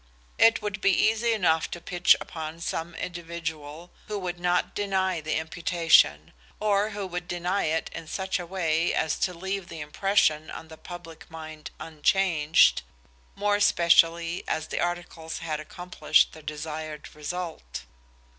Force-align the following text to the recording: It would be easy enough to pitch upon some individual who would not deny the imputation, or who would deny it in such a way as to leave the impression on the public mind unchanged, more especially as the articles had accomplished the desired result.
It 0.39 0.63
would 0.63 0.81
be 0.81 0.89
easy 0.91 1.31
enough 1.31 1.69
to 1.69 1.79
pitch 1.79 2.15
upon 2.19 2.59
some 2.59 2.95
individual 2.95 3.91
who 4.07 4.17
would 4.17 4.39
not 4.39 4.73
deny 4.73 5.21
the 5.21 5.35
imputation, 5.35 6.33
or 6.59 6.89
who 6.89 7.05
would 7.05 7.27
deny 7.27 7.65
it 7.65 7.91
in 7.93 8.07
such 8.07 8.39
a 8.39 8.45
way 8.47 8.95
as 8.95 9.19
to 9.19 9.31
leave 9.31 9.67
the 9.69 9.79
impression 9.79 10.49
on 10.49 10.69
the 10.69 10.75
public 10.77 11.29
mind 11.29 11.69
unchanged, 11.79 12.81
more 13.35 13.57
especially 13.57 14.43
as 14.47 14.69
the 14.69 14.79
articles 14.81 15.37
had 15.37 15.59
accomplished 15.59 16.31
the 16.31 16.41
desired 16.41 17.13
result. 17.13 17.83